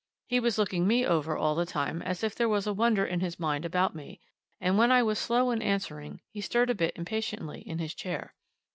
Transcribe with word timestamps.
He 0.29 0.39
was 0.39 0.57
looking 0.57 0.87
me 0.87 1.05
over 1.05 1.37
all 1.37 1.53
the 1.53 1.63
time 1.67 2.01
as 2.01 2.23
if 2.23 2.33
there 2.33 2.49
was 2.49 2.65
a 2.65 2.73
wonder 2.73 3.05
in 3.05 3.19
his 3.19 3.39
mind 3.39 3.65
about 3.65 3.93
me, 3.93 4.19
and 4.59 4.75
when 4.75 4.91
I 4.91 5.03
was 5.03 5.19
slow 5.19 5.51
in 5.51 5.61
answering 5.61 6.21
he 6.31 6.41
stirred 6.41 6.71
a 6.71 6.73
bit 6.73 6.97
impatiently 6.97 7.61
in 7.61 7.77
his 7.77 7.93
chair. 7.93 8.33